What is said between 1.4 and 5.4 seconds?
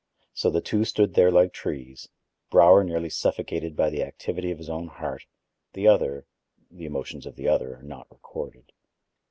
trees, Brower nearly suffocated by the activity of his own heart;